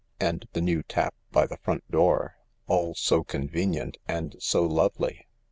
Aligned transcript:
"And 0.19 0.47
the 0.53 0.61
new 0.61 0.81
tap 0.81 1.13
by 1.31 1.45
the 1.45 1.57
front 1.57 1.87
door— 1.91 2.37
all 2.65 2.95
so 2.95 3.23
con 3.23 3.47
venient 3.47 3.97
and 4.07 4.35
so 4.39 4.63
lovely. 4.63 5.27